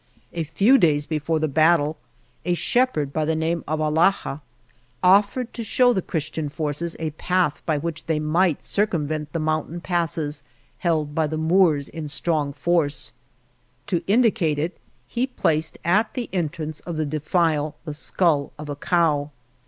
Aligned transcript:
A 0.33 0.45
few 0.45 0.79
days 0.79 1.05
before 1.05 1.37
the 1.37 1.47
battle, 1.47 1.95
a 2.43 2.55
shepherd 2.55 3.13
by 3.13 3.23
the 3.23 3.35
name 3.35 3.63
of 3.67 3.79
Alhaja 3.79 4.41
offered 5.03 5.53
to 5.53 5.63
show 5.63 5.93
the 5.93 6.01
Chris 6.01 6.27
tian 6.31 6.49
forces 6.49 6.95
a 6.97 7.11
path 7.11 7.61
by 7.67 7.77
which 7.77 8.07
they 8.07 8.19
might 8.19 8.63
cir 8.63 8.87
cumvent 8.87 9.27
the 9.31 9.37
mountain 9.37 9.79
passes 9.79 10.41
held 10.79 11.13
by 11.13 11.27
the 11.27 11.37
Moors 11.37 11.87
in 11.87 12.09
strong 12.09 12.51
force. 12.51 13.13
To 13.85 14.01
indicate 14.07 14.57
it, 14.57 14.75
he 15.07 15.27
placed 15.27 15.77
at 15.85 16.15
the 16.15 16.29
entrance 16.33 16.79
of 16.79 16.97
the 16.97 17.05
defile 17.05 17.75
the 17.85 17.93
skull 17.93 18.53
of 18.57 18.69
a 18.69 18.75
cow. 18.75 19.29